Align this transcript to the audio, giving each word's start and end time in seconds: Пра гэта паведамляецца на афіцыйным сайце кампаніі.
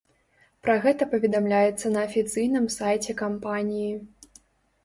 Пра 0.67 0.77
гэта 0.85 1.07
паведамляецца 1.11 1.91
на 1.97 2.01
афіцыйным 2.07 2.65
сайце 2.79 3.11
кампаніі. 3.23 3.93